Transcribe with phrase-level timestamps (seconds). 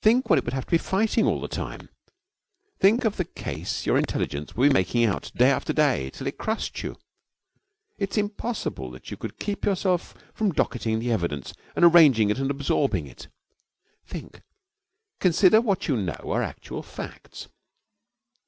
[0.00, 1.88] Think what it would have to be fighting all the time.
[2.78, 6.38] Think of the case your intelligence would be making out, day after day, till it
[6.38, 6.96] crushed you.
[7.98, 12.48] It's impossible that you could keep yourself from docketing the evidence and arranging it and
[12.48, 13.26] absorbing it.
[14.06, 14.42] Think!
[15.18, 17.48] Consider what you know are actual facts!